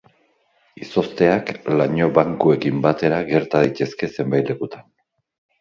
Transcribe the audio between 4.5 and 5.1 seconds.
lekutan.